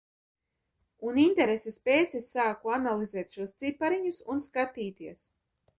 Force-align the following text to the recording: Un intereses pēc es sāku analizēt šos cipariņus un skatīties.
Un 1.09 1.19
intereses 1.23 1.77
pēc 1.89 2.15
es 2.21 2.31
sāku 2.37 2.75
analizēt 2.81 3.39
šos 3.39 3.55
cipariņus 3.63 4.25
un 4.35 4.45
skatīties. 4.49 5.29